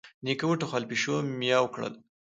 نيکه 0.25 0.45
وټوخل، 0.47 0.83
پيشو 0.89 1.15
ميو 1.39 1.65
کړل. 1.73 1.93